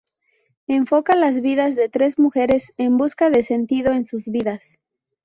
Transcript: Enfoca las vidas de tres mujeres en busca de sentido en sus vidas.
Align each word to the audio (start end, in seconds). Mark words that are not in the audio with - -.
Enfoca 0.65 1.15
las 1.15 1.41
vidas 1.41 1.75
de 1.75 1.87
tres 1.87 2.17
mujeres 2.17 2.73
en 2.77 2.97
busca 2.97 3.29
de 3.29 3.43
sentido 3.43 3.91
en 3.93 4.03
sus 4.03 4.25
vidas. 4.25 4.79